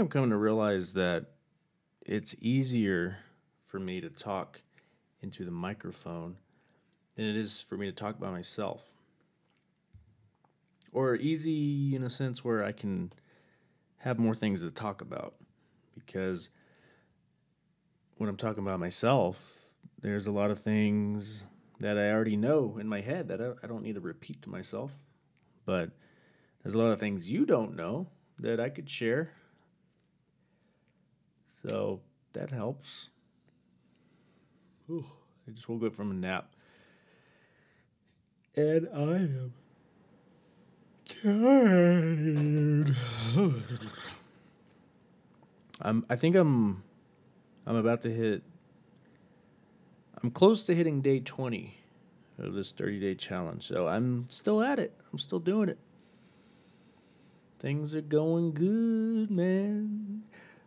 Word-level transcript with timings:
I'm 0.00 0.08
coming 0.08 0.30
to 0.30 0.36
realize 0.38 0.94
that 0.94 1.26
it's 2.06 2.34
easier 2.40 3.18
for 3.66 3.78
me 3.78 4.00
to 4.00 4.08
talk 4.08 4.62
into 5.20 5.44
the 5.44 5.50
microphone 5.50 6.38
than 7.16 7.26
it 7.26 7.36
is 7.36 7.60
for 7.60 7.76
me 7.76 7.84
to 7.84 7.92
talk 7.92 8.18
by 8.18 8.30
myself. 8.30 8.94
Or 10.90 11.16
easy 11.16 11.94
in 11.94 12.02
a 12.02 12.08
sense 12.08 12.42
where 12.42 12.64
I 12.64 12.72
can 12.72 13.12
have 13.98 14.18
more 14.18 14.34
things 14.34 14.62
to 14.62 14.70
talk 14.70 15.02
about 15.02 15.34
because 15.94 16.48
when 18.16 18.30
I'm 18.30 18.38
talking 18.38 18.64
about 18.64 18.80
myself, 18.80 19.74
there's 20.00 20.26
a 20.26 20.32
lot 20.32 20.50
of 20.50 20.58
things 20.58 21.44
that 21.78 21.98
I 21.98 22.10
already 22.10 22.36
know 22.36 22.78
in 22.80 22.88
my 22.88 23.02
head 23.02 23.28
that 23.28 23.58
I, 23.62 23.66
don't 23.66 23.82
need 23.82 23.96
to 23.96 24.00
repeat 24.00 24.40
to 24.42 24.48
myself. 24.48 24.92
But 25.66 25.90
there's 26.62 26.74
a 26.74 26.78
lot 26.78 26.90
of 26.90 26.98
things 26.98 27.30
you 27.30 27.44
don't 27.44 27.76
know 27.76 28.08
that 28.38 28.60
I 28.60 28.70
could 28.70 28.88
share. 28.88 29.32
So 31.62 32.00
that 32.32 32.50
helps. 32.50 33.10
Ooh, 34.88 35.04
I 35.46 35.50
just 35.50 35.68
woke 35.68 35.84
up 35.84 35.94
from 35.94 36.10
a 36.10 36.14
nap. 36.14 36.52
And 38.56 38.88
I 38.94 39.00
am 39.00 39.52
tired. 41.04 42.96
I'm 45.82 46.04
I 46.08 46.16
think 46.16 46.34
I'm 46.34 46.82
I'm 47.66 47.76
about 47.76 48.00
to 48.02 48.10
hit 48.10 48.42
I'm 50.22 50.30
close 50.30 50.64
to 50.64 50.74
hitting 50.74 51.02
day 51.02 51.20
20 51.20 51.74
of 52.38 52.54
this 52.54 52.72
30 52.72 53.00
day 53.00 53.14
challenge. 53.14 53.64
So 53.64 53.86
I'm 53.86 54.26
still 54.28 54.62
at 54.62 54.78
it. 54.78 54.94
I'm 55.12 55.18
still 55.18 55.40
doing 55.40 55.68
it. 55.68 55.78
Things 57.58 57.94
are 57.94 58.00
going 58.00 58.52
good, 58.54 59.30
man. 59.30 60.22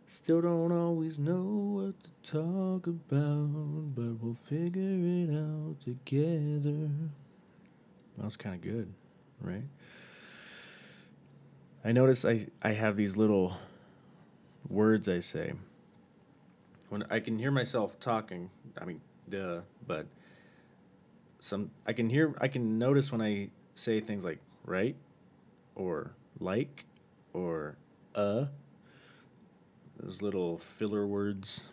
Still 0.06 0.42
don't 0.42 0.70
always 0.70 1.18
know 1.18 1.42
what 1.42 1.94
to 2.04 2.32
talk 2.32 2.86
about, 2.86 3.94
but 3.94 4.22
we'll 4.22 4.34
figure 4.34 4.82
it 4.82 5.30
out 5.30 5.80
together. 5.80 6.90
That 8.16 8.24
was 8.24 8.36
kind 8.36 8.54
of 8.54 8.60
good, 8.60 8.92
right? 9.40 9.64
I 11.84 11.92
notice 11.92 12.24
I, 12.24 12.46
I 12.62 12.72
have 12.72 12.96
these 12.96 13.16
little 13.16 13.56
words 14.68 15.08
I 15.08 15.20
say. 15.20 15.54
When 16.90 17.04
I 17.10 17.20
can 17.20 17.38
hear 17.38 17.50
myself 17.50 17.98
talking, 17.98 18.50
I 18.80 18.84
mean, 18.84 19.00
duh, 19.28 19.62
but 19.86 20.06
some 21.40 21.70
I 21.86 21.92
can 21.92 22.10
hear 22.10 22.34
I 22.40 22.48
can 22.48 22.78
notice 22.78 23.10
when 23.10 23.20
I 23.20 23.50
say 23.72 24.00
things 24.00 24.24
like 24.24 24.38
right 24.64 24.96
or 25.74 26.12
like 26.38 26.84
or 27.32 27.76
uh 28.14 28.46
those 29.98 30.22
little 30.22 30.58
filler 30.58 31.06
words. 31.06 31.70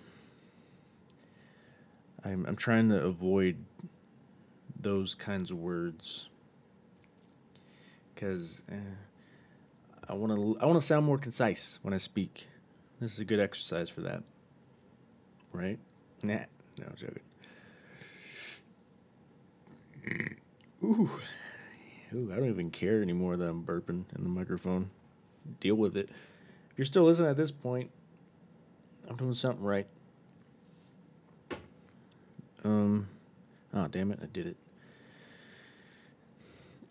I'm 2.23 2.45
I'm 2.45 2.55
trying 2.55 2.89
to 2.89 3.01
avoid 3.01 3.65
those 4.79 5.15
kinds 5.15 5.51
of 5.51 5.57
words 5.57 6.29
because 8.13 8.63
eh, 8.71 8.75
I 10.07 10.13
want 10.13 10.35
to 10.35 10.57
I 10.61 10.65
want 10.65 10.79
to 10.79 10.85
sound 10.85 11.05
more 11.05 11.17
concise 11.17 11.79
when 11.81 11.93
I 11.93 11.97
speak. 11.97 12.47
This 12.99 13.13
is 13.13 13.19
a 13.19 13.25
good 13.25 13.39
exercise 13.39 13.89
for 13.89 14.01
that. 14.01 14.23
Right? 15.51 15.79
Nah, 16.23 16.39
no 16.79 16.85
I'm 16.87 16.95
joking. 16.95 17.23
Ooh. 20.83 21.09
Ooh, 22.13 22.31
I 22.31 22.35
don't 22.35 22.49
even 22.49 22.71
care 22.71 23.01
anymore 23.01 23.37
that 23.37 23.47
I'm 23.47 23.63
burping 23.63 24.03
in 24.15 24.23
the 24.23 24.29
microphone. 24.29 24.89
Deal 25.59 25.75
with 25.75 25.95
it. 25.95 26.11
If 26.11 26.77
you're 26.77 26.85
still 26.85 27.03
listening 27.03 27.29
at 27.29 27.37
this 27.37 27.51
point, 27.51 27.89
I'm 29.11 29.17
doing 29.17 29.33
something 29.33 29.61
right. 29.61 29.87
Um, 32.63 33.09
oh 33.73 33.89
damn 33.89 34.09
it, 34.09 34.19
I 34.23 34.27
did 34.27 34.47
it. 34.47 34.55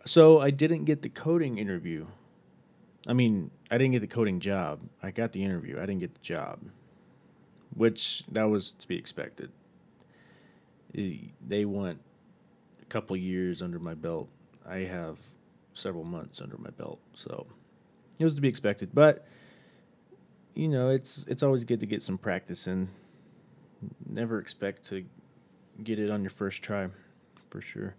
So 0.04 0.38
I 0.38 0.50
didn't 0.50 0.84
get 0.84 1.00
the 1.00 1.08
coding 1.08 1.56
interview. 1.56 2.08
I 3.06 3.14
mean, 3.14 3.50
I 3.70 3.78
didn't 3.78 3.92
get 3.92 4.00
the 4.00 4.06
coding 4.06 4.38
job. 4.38 4.82
I 5.02 5.10
got 5.12 5.32
the 5.32 5.42
interview. 5.42 5.78
I 5.78 5.86
didn't 5.86 6.00
get 6.00 6.12
the 6.12 6.20
job, 6.20 6.60
which 7.74 8.24
that 8.26 8.50
was 8.50 8.74
to 8.74 8.86
be 8.86 8.98
expected. 8.98 9.50
They 10.92 11.64
want 11.64 12.02
a 12.82 12.84
couple 12.84 13.16
years 13.16 13.62
under 13.62 13.78
my 13.78 13.94
belt. 13.94 14.28
I 14.68 14.80
have 14.80 15.18
several 15.72 16.04
months 16.04 16.42
under 16.42 16.58
my 16.58 16.70
belt, 16.70 17.00
so 17.14 17.46
it 18.18 18.24
was 18.24 18.34
to 18.34 18.42
be 18.42 18.48
expected. 18.48 18.90
But 18.92 19.26
you 20.54 20.68
know, 20.68 20.88
it's 20.90 21.24
it's 21.26 21.42
always 21.42 21.64
good 21.64 21.80
to 21.80 21.86
get 21.86 22.02
some 22.02 22.18
practice 22.18 22.66
in. 22.66 22.88
Never 24.06 24.38
expect 24.38 24.84
to 24.90 25.04
get 25.82 25.98
it 25.98 26.10
on 26.10 26.22
your 26.22 26.30
first 26.30 26.62
try, 26.62 26.88
for 27.48 27.60
sure. 27.60 27.94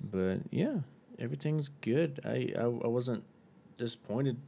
But 0.00 0.40
yeah, 0.50 0.80
everything's 1.18 1.68
good. 1.68 2.20
I 2.24 2.52
I, 2.58 2.64
I 2.64 2.88
wasn't 2.88 3.24
disappointed. 3.76 4.38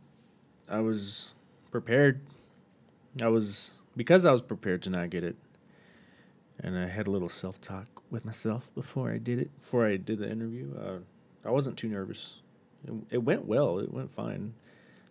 I 0.70 0.80
was 0.80 1.34
prepared. 1.70 2.20
I 3.22 3.28
was 3.28 3.78
because 3.96 4.26
I 4.26 4.32
was 4.32 4.42
prepared 4.42 4.82
to 4.82 4.90
not 4.90 5.10
get 5.10 5.24
it. 5.24 5.36
And 6.62 6.78
I 6.78 6.88
had 6.88 7.08
a 7.08 7.10
little 7.10 7.30
self 7.30 7.58
talk 7.60 8.02
with 8.10 8.24
myself 8.26 8.74
before 8.74 9.10
I 9.10 9.18
did 9.18 9.38
it. 9.38 9.54
Before 9.58 9.86
I 9.86 9.96
did 9.96 10.18
the 10.18 10.30
interview, 10.30 10.74
uh, 10.76 10.98
I 11.48 11.50
wasn't 11.50 11.78
too 11.78 11.88
nervous. 11.88 12.42
It, 12.86 12.92
it 13.10 13.18
went 13.18 13.46
well. 13.46 13.78
It 13.78 13.92
went 13.92 14.10
fine 14.10 14.52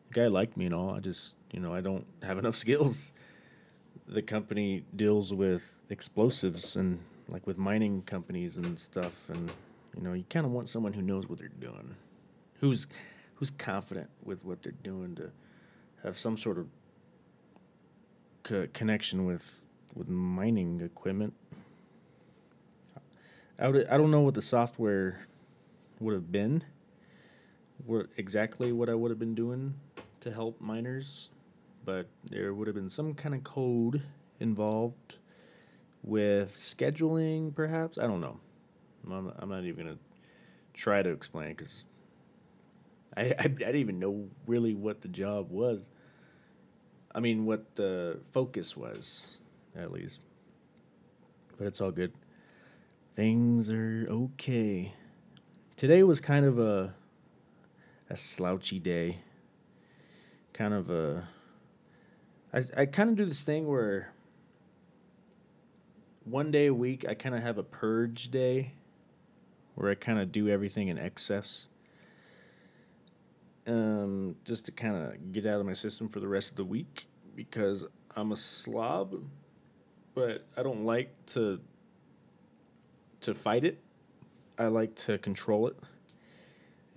the 0.10 0.22
guy 0.22 0.28
liked 0.28 0.58
me 0.58 0.66
and 0.66 0.74
all. 0.74 0.96
I 0.96 1.00
just, 1.00 1.36
you 1.54 1.60
know, 1.60 1.74
I 1.74 1.82
don't 1.82 2.06
have 2.24 2.38
enough 2.38 2.56
skills. 2.66 3.14
The 4.08 4.22
company 4.22 4.84
deals 4.96 5.34
with 5.34 5.84
explosives 5.90 6.76
and 6.76 7.00
like 7.28 7.46
with 7.46 7.58
mining 7.58 8.02
companies 8.02 8.58
and 8.58 8.80
stuff, 8.80 9.30
and 9.30 9.52
you 9.96 10.02
know, 10.02 10.14
you 10.14 10.26
kind 10.30 10.46
of 10.46 10.52
want 10.52 10.68
someone 10.68 10.94
who 10.94 11.02
knows 11.02 11.30
what 11.30 11.38
they're 11.38 11.48
doing, 11.48 11.96
who's 12.60 12.88
who's 13.36 13.52
confident 13.52 14.10
with 14.24 14.44
what 14.44 14.64
they're 14.64 14.72
doing 14.72 15.16
to 15.16 15.32
have 16.04 16.18
some 16.18 16.38
sort 16.38 16.58
of 16.58 16.68
co- 18.42 18.68
connection 18.74 19.26
with 19.26 19.64
with 19.94 20.10
mining 20.10 20.82
equipment. 20.82 21.36
I 23.60 23.68
would 23.68 23.88
I 23.88 23.98
don't 23.98 24.10
know 24.10 24.22
what 24.22 24.34
the 24.34 24.42
software 24.42 25.28
would 26.00 26.16
have 26.16 26.32
been 26.32 26.64
what 27.86 28.08
exactly 28.18 28.72
what 28.72 28.90
I 28.90 28.96
would 28.96 29.12
have 29.12 29.20
been 29.20 29.36
doing 29.36 29.76
to 30.22 30.32
help 30.32 30.60
miners, 30.60 31.30
but 31.86 32.08
there 32.24 32.54
would 32.54 32.68
have 32.68 32.76
been 32.76 32.90
some 32.90 33.14
kind 33.14 33.34
of 33.36 33.44
code 33.44 34.02
involved 34.40 35.18
with 36.04 36.54
scheduling, 36.54 37.54
perhaps. 37.54 37.98
I 37.98 38.08
don't 38.08 38.22
know. 38.22 38.40
I'm, 39.06 39.32
I'm 39.38 39.50
not 39.50 39.64
even 39.64 39.86
gonna 39.86 39.98
try 40.74 41.02
to 41.02 41.10
explain 41.10 41.50
because 41.50 41.86
I, 43.16 43.22
I 43.22 43.34
I 43.40 43.48
didn't 43.48 43.76
even 43.76 44.00
know 44.00 44.30
really 44.48 44.74
what 44.74 45.02
the 45.02 45.08
job 45.08 45.52
was. 45.52 45.92
I 47.14 47.20
mean, 47.20 47.46
what 47.46 47.76
the 47.76 48.20
focus 48.22 48.78
was, 48.78 49.40
at 49.76 49.92
least. 49.92 50.22
But 51.58 51.68
it's 51.68 51.82
all 51.82 51.92
good. 51.92 52.14
Things 53.14 53.72
are 53.72 54.06
okay. 54.10 54.94
Today 55.76 56.04
was 56.04 56.22
kind 56.22 56.46
of 56.46 56.60
a 56.60 56.94
a 58.10 58.16
slouchy 58.16 58.80
day. 58.80 59.20
Kind 60.54 60.74
of 60.74 60.90
a. 60.90 61.28
I, 62.54 62.62
I 62.78 62.86
kind 62.86 63.10
of 63.10 63.16
do 63.16 63.26
this 63.26 63.44
thing 63.44 63.68
where 63.68 64.12
one 66.24 66.52
day 66.52 66.68
a 66.68 66.74
week 66.74 67.06
I 67.08 67.14
kind 67.14 67.36
of 67.36 67.42
have 67.42 67.58
a 67.58 67.64
purge 67.64 68.30
day 68.30 68.74
where 69.76 69.92
I 69.92 69.96
kind 69.96 70.20
of 70.20 70.32
do 70.32 70.50
everything 70.50 70.88
in 70.88 70.98
excess. 70.98 71.70
Um, 73.68 74.36
just 74.46 74.66
to 74.66 74.72
kind 74.72 74.96
of 74.96 75.32
get 75.32 75.46
out 75.46 75.60
of 75.60 75.66
my 75.66 75.74
system 75.74 76.10
for 76.10 76.20
the 76.20 76.28
rest 76.28 76.52
of 76.52 76.58
the 76.58 76.66
week 76.66 77.06
because 77.36 77.86
I'm 78.16 78.32
a 78.32 78.36
slob, 78.36 79.16
but 80.16 80.46
I 80.58 80.64
don't 80.64 80.86
like 80.86 81.14
to 81.28 81.60
to 83.22 83.34
fight 83.34 83.64
it. 83.64 83.80
I 84.58 84.68
like 84.68 84.96
to 84.96 85.18
control 85.18 85.68
it 85.68 85.78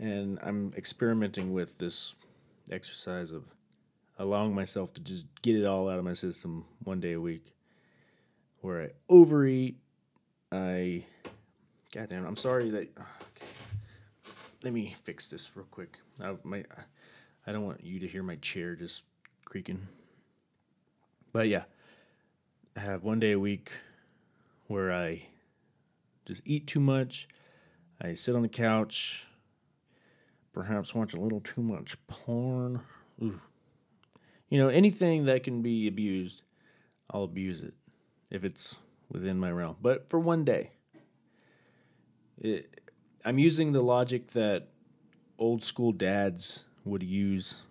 and 0.03 0.39
I'm 0.43 0.73
experimenting 0.77 1.53
with 1.53 1.79
this 1.79 2.17
exercise 2.71 3.33
of 3.33 3.55
allowing 4.19 4.55
myself 4.55 4.93
to 4.95 5.01
just 5.01 5.27
get 5.43 5.57
it 5.57 5.67
all 5.67 5.89
out 5.89 5.99
of 5.99 6.05
my 6.05 6.13
system 6.13 6.65
one 6.85 7.01
day 7.01 7.13
a 7.13 7.21
week. 7.21 7.53
Where 8.61 8.83
I 8.83 8.89
overeat, 9.09 9.79
I, 10.53 11.05
goddamn, 11.93 12.25
I'm 12.25 12.37
sorry 12.37 12.71
that. 12.71 12.91
Ah, 12.99 13.07
okay. 13.37 13.47
Let 14.63 14.73
me 14.73 14.87
fix 14.87 15.27
this 15.27 15.57
real 15.57 15.67
quick. 15.71 15.99
I 16.23 16.37
my, 16.45 16.65
I 17.47 17.51
don't 17.51 17.67
want 17.67 17.83
you 17.83 17.99
to 17.99 18.07
hear 18.07 18.23
my 18.23 18.37
chair 18.37 18.77
just 18.77 19.05
creaking. 19.45 19.89
But 21.33 21.49
yeah, 21.49 21.65
I 22.77 22.81
have 22.81 23.03
one 23.03 23.19
day 23.19 23.33
a 23.33 23.41
week 23.41 23.73
where 24.69 24.93
I 24.93 25.27
just 26.25 26.43
eat 26.45 26.69
too 26.69 26.81
much. 26.81 27.27
I 28.01 28.13
sit 28.13 28.37
on 28.37 28.43
the 28.43 28.49
couch 28.49 29.27
perhaps 30.53 30.95
watch 30.95 31.15
a 31.15 31.21
little 31.21 31.41
too 31.41 31.63
much 31.63 31.97
porn. 32.07 32.81
Ooh. 33.23 33.41
You 34.49 34.59
know, 34.59 34.69
anything 34.69 35.25
that 35.27 35.43
can 35.43 35.63
be 35.63 35.89
abused, 35.89 36.43
I'll 37.11 37.25
abuse 37.25 37.63
it 37.63 37.75
if 38.31 38.45
it's 38.45 38.79
within 39.09 39.39
my 39.39 39.51
realm. 39.51 39.77
But 39.81 40.11
for 40.11 40.19
one 40.19 40.45
day, 40.45 40.73
it, 42.39 42.81
I'm 43.25 43.39
using 43.39 43.73
the 43.73 43.83
logic 43.83 44.29
that 44.29 44.69
old 45.39 45.63
school 45.63 45.93
dads 45.93 46.65
would 46.85 47.03
use 47.03 47.65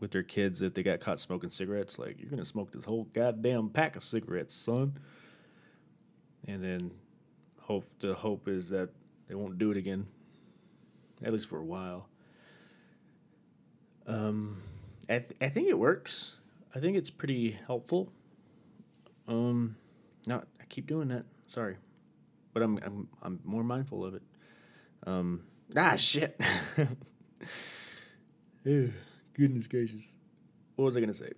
with 0.00 0.10
their 0.10 0.22
kids 0.22 0.62
if 0.62 0.74
they 0.74 0.82
got 0.82 1.00
caught 1.00 1.18
smoking 1.18 1.50
cigarettes. 1.50 1.98
Like, 1.98 2.18
you're 2.18 2.30
going 2.30 2.42
to 2.42 2.48
smoke 2.48 2.72
this 2.72 2.84
whole 2.84 3.04
goddamn 3.12 3.68
pack 3.68 3.96
of 3.96 4.02
cigarettes, 4.02 4.54
son. 4.54 4.98
And 6.46 6.62
then 6.62 6.90
hope 7.60 7.84
the 8.00 8.14
hope 8.14 8.48
is 8.48 8.70
that 8.70 8.90
they 9.28 9.34
won't 9.34 9.58
do 9.58 9.70
it 9.70 9.76
again, 9.76 10.06
at 11.22 11.32
least 11.32 11.48
for 11.48 11.58
a 11.58 11.64
while. 11.64 12.08
Um, 14.06 14.58
I, 15.08 15.18
th- 15.18 15.36
I 15.40 15.48
think 15.48 15.68
it 15.68 15.78
works. 15.78 16.38
I 16.74 16.78
think 16.78 16.96
it's 16.96 17.10
pretty 17.10 17.52
helpful. 17.66 18.12
Um, 19.28 19.76
no, 20.26 20.42
I 20.60 20.64
keep 20.68 20.86
doing 20.86 21.08
that. 21.08 21.24
Sorry, 21.46 21.76
but 22.52 22.62
I'm 22.62 22.78
I'm 22.78 23.08
I'm 23.22 23.40
more 23.44 23.62
mindful 23.64 24.04
of 24.04 24.14
it. 24.14 24.22
Um, 25.06 25.42
ah, 25.76 25.96
shit. 25.96 26.40
Ew, 28.64 28.92
goodness 29.34 29.66
gracious. 29.68 30.16
What 30.76 30.86
was 30.86 30.96
I 30.96 31.00
gonna 31.00 31.12
say? 31.14 31.32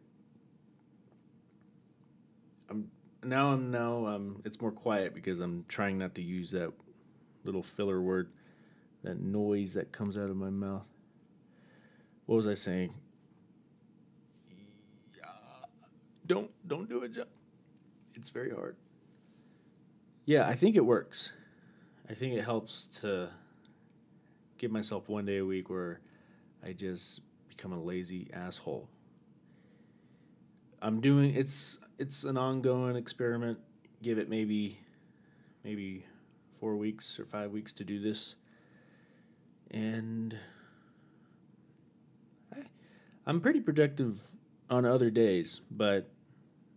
I'm 2.70 2.90
now 3.22 3.52
I'm 3.52 3.70
now 3.70 4.06
um 4.06 4.42
it's 4.44 4.60
more 4.60 4.72
quiet 4.72 5.14
because 5.14 5.40
I'm 5.40 5.64
trying 5.68 5.98
not 5.98 6.14
to 6.16 6.22
use 6.22 6.50
that 6.52 6.72
little 7.44 7.62
filler 7.62 8.00
word, 8.00 8.30
that 9.02 9.20
noise 9.20 9.74
that 9.74 9.92
comes 9.92 10.16
out 10.16 10.30
of 10.30 10.36
my 10.36 10.50
mouth. 10.50 10.86
What 12.26 12.36
was 12.36 12.48
I 12.48 12.54
saying? 12.54 12.94
Don't 16.26 16.50
don't 16.66 16.88
do 16.88 17.02
it, 17.02 17.12
John. 17.12 17.26
It's 18.14 18.30
very 18.30 18.50
hard. 18.50 18.76
Yeah, 20.24 20.48
I 20.48 20.54
think 20.54 20.74
it 20.74 20.86
works. 20.86 21.34
I 22.08 22.14
think 22.14 22.34
it 22.34 22.44
helps 22.44 22.86
to 23.00 23.28
give 24.56 24.70
myself 24.70 25.08
one 25.08 25.26
day 25.26 25.38
a 25.38 25.44
week 25.44 25.68
where 25.68 26.00
I 26.64 26.72
just 26.72 27.20
become 27.48 27.72
a 27.72 27.78
lazy 27.78 28.30
asshole. 28.32 28.88
I'm 30.80 31.00
doing 31.00 31.34
it's 31.34 31.78
it's 31.98 32.24
an 32.24 32.38
ongoing 32.38 32.96
experiment. 32.96 33.58
Give 34.02 34.18
it 34.18 34.30
maybe 34.30 34.78
maybe 35.62 36.06
4 36.52 36.76
weeks 36.76 37.18
or 37.18 37.24
5 37.24 37.50
weeks 37.50 37.72
to 37.74 37.84
do 37.84 38.00
this. 38.00 38.36
And 39.70 40.38
I 42.52 42.60
I'm 43.26 43.40
pretty 43.40 43.60
productive 43.60 44.20
on 44.68 44.84
other 44.84 45.10
days, 45.10 45.60
but 45.70 46.10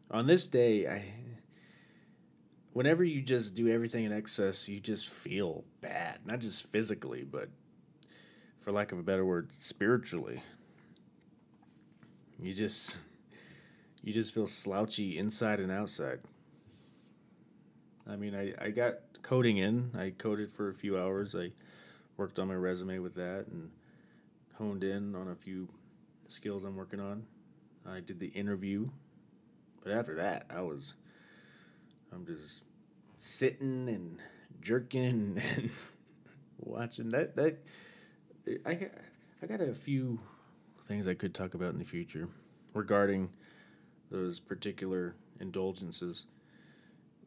on 0.09 0.27
this 0.27 0.47
day 0.47 0.87
I 0.87 1.13
whenever 2.71 3.03
you 3.03 3.21
just 3.21 3.55
do 3.55 3.67
everything 3.67 4.05
in 4.05 4.13
excess, 4.13 4.69
you 4.69 4.79
just 4.79 5.09
feel 5.09 5.65
bad, 5.81 6.19
not 6.25 6.39
just 6.39 6.69
physically, 6.69 7.23
but 7.23 7.49
for 8.59 8.71
lack 8.71 8.91
of 8.91 8.99
a 8.99 9.03
better 9.03 9.25
word, 9.25 9.51
spiritually. 9.51 10.43
You 12.39 12.53
just 12.53 12.97
you 14.03 14.13
just 14.13 14.33
feel 14.33 14.47
slouchy 14.47 15.17
inside 15.17 15.59
and 15.59 15.71
outside. 15.71 16.19
I 18.09 18.15
mean, 18.15 18.35
I, 18.35 18.53
I 18.63 18.69
got 18.69 19.21
coding 19.21 19.57
in. 19.57 19.91
I 19.97 20.11
coded 20.11 20.51
for 20.51 20.69
a 20.69 20.73
few 20.73 20.97
hours. 20.97 21.35
I 21.35 21.51
worked 22.15 22.39
on 22.39 22.47
my 22.47 22.53
resume 22.53 22.99
with 22.99 23.15
that 23.15 23.47
and 23.47 23.71
honed 24.57 24.83
in 24.83 25.13
on 25.13 25.27
a 25.27 25.35
few 25.35 25.67
skills 26.31 26.63
I'm 26.63 26.75
working 26.75 26.99
on. 26.99 27.25
I 27.85 27.99
did 27.99 28.19
the 28.19 28.27
interview. 28.27 28.89
But 29.83 29.93
after 29.93 30.15
that, 30.15 30.45
I 30.49 30.61
was 30.61 30.95
I'm 32.11 32.25
just 32.25 32.65
sitting 33.17 33.87
and 33.87 34.19
jerking 34.61 35.41
and 35.55 35.71
watching 36.59 37.09
that 37.09 37.35
that 37.35 37.57
I 38.65 38.73
got 38.73 38.89
I 39.41 39.45
got 39.45 39.61
a 39.61 39.73
few 39.73 40.19
things 40.85 41.07
I 41.07 41.13
could 41.13 41.33
talk 41.33 41.53
about 41.53 41.73
in 41.73 41.79
the 41.79 41.85
future 41.85 42.29
regarding 42.73 43.29
those 44.09 44.39
particular 44.39 45.15
indulgences. 45.39 46.25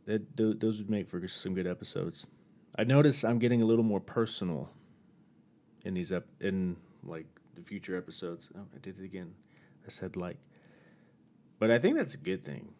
That 0.06 0.36
those 0.36 0.78
would 0.78 0.90
make 0.90 1.08
for 1.08 1.26
some 1.28 1.54
good 1.54 1.66
episodes. 1.66 2.26
I 2.76 2.84
notice 2.84 3.22
I'm 3.24 3.38
getting 3.38 3.62
a 3.62 3.66
little 3.66 3.84
more 3.84 4.00
personal 4.00 4.70
in 5.84 5.94
these 5.94 6.10
ep- 6.10 6.26
in 6.40 6.76
like 7.04 7.26
the 7.54 7.62
future 7.62 7.96
episodes. 7.96 8.50
Oh, 8.56 8.66
I 8.74 8.78
did 8.78 8.98
it 8.98 9.04
again. 9.04 9.34
I 9.84 9.88
said 9.88 10.16
like. 10.16 10.38
But 11.58 11.70
I 11.70 11.78
think 11.78 11.96
that's 11.96 12.14
a 12.14 12.18
good 12.18 12.42
thing. 12.42 12.72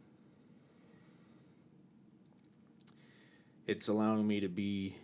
It's 3.67 3.88
allowing 3.88 4.26
me 4.26 4.40
to 4.40 4.49
be 4.49 4.96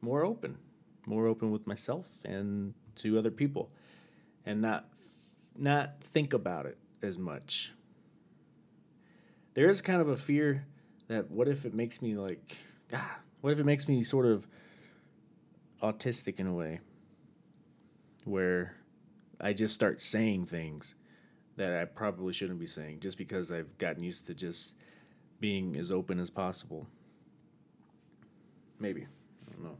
more 0.00 0.24
open, 0.24 0.58
more 1.06 1.26
open 1.26 1.50
with 1.52 1.66
myself 1.66 2.24
and 2.24 2.74
to 2.96 3.18
other 3.18 3.30
people 3.30 3.70
and 4.44 4.60
not 4.60 4.86
not 5.56 6.00
think 6.00 6.32
about 6.32 6.66
it 6.66 6.78
as 7.02 7.18
much. 7.18 7.72
There 9.54 9.68
is 9.68 9.82
kind 9.82 10.00
of 10.00 10.08
a 10.08 10.16
fear 10.16 10.66
that 11.08 11.30
what 11.30 11.46
if 11.46 11.64
it 11.64 11.74
makes 11.74 12.02
me 12.02 12.14
like 12.14 12.58
ah, 12.92 13.18
what 13.40 13.52
if 13.52 13.58
it 13.58 13.66
makes 13.66 13.86
me 13.86 14.02
sort 14.02 14.26
of 14.26 14.46
autistic 15.82 16.40
in 16.40 16.46
a 16.46 16.52
way 16.52 16.80
where 18.24 18.76
I 19.40 19.52
just 19.52 19.74
start 19.74 20.00
saying 20.00 20.46
things 20.46 20.94
that 21.56 21.80
I 21.80 21.84
probably 21.84 22.32
shouldn't 22.32 22.60
be 22.60 22.66
saying 22.66 23.00
just 23.00 23.18
because 23.18 23.52
I've 23.52 23.76
gotten 23.78 24.02
used 24.02 24.26
to 24.26 24.34
just 24.34 24.76
being 25.40 25.76
as 25.76 25.90
open 25.90 26.18
as 26.18 26.30
possible. 26.30 26.86
Maybe. 28.78 29.02
I 29.02 29.52
don't 29.52 29.64
know. 29.64 29.76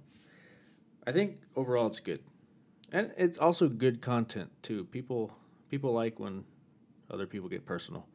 I 1.06 1.12
think 1.12 1.40
overall 1.56 1.86
it's 1.86 2.00
good. 2.00 2.20
And 2.92 3.12
it's 3.16 3.38
also 3.38 3.68
good 3.68 4.02
content 4.02 4.50
too. 4.62 4.84
People 4.84 5.36
people 5.70 5.92
like 5.92 6.20
when 6.20 6.44
other 7.10 7.26
people 7.26 7.48
get 7.48 7.64
personal. 7.64 8.06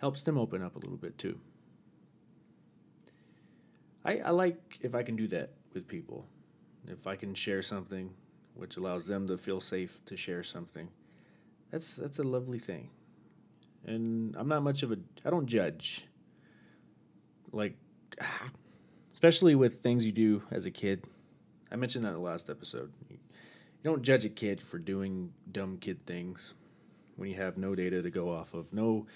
Helps 0.00 0.22
them 0.22 0.36
open 0.36 0.62
up 0.62 0.76
a 0.76 0.78
little 0.78 0.98
bit 0.98 1.16
too. 1.16 1.40
I, 4.04 4.18
I 4.18 4.30
like 4.30 4.78
if 4.82 4.94
I 4.94 5.02
can 5.02 5.16
do 5.16 5.26
that 5.28 5.50
with 5.72 5.88
people. 5.88 6.26
If 6.86 7.06
I 7.06 7.16
can 7.16 7.34
share 7.34 7.62
something 7.62 8.14
which 8.56 8.76
allows 8.76 9.06
them 9.06 9.28
to 9.28 9.36
feel 9.36 9.60
safe 9.60 10.04
to 10.06 10.16
share 10.16 10.42
something. 10.42 10.88
That's 11.70 11.96
that's 11.96 12.18
a 12.18 12.22
lovely 12.22 12.58
thing. 12.58 12.90
And 13.84 14.34
I'm 14.36 14.48
not 14.48 14.62
much 14.62 14.82
of 14.82 14.92
a 14.92 14.98
I 15.24 15.30
don't 15.30 15.46
judge. 15.46 16.06
Like 17.52 17.76
especially 19.12 19.54
with 19.54 19.76
things 19.76 20.04
you 20.04 20.12
do 20.12 20.42
as 20.50 20.66
a 20.66 20.70
kid. 20.70 21.04
I 21.70 21.76
mentioned 21.76 22.04
that 22.04 22.08
in 22.08 22.14
the 22.14 22.20
last 22.20 22.48
episode. 22.48 22.92
You 23.10 23.18
don't 23.82 24.02
judge 24.02 24.24
a 24.24 24.28
kid 24.28 24.60
for 24.60 24.78
doing 24.78 25.32
dumb 25.50 25.78
kid 25.78 26.02
things 26.04 26.54
when 27.16 27.30
you 27.30 27.36
have 27.36 27.56
no 27.56 27.74
data 27.74 28.02
to 28.02 28.10
go 28.10 28.30
off 28.30 28.54
of, 28.54 28.72
no 28.72 29.06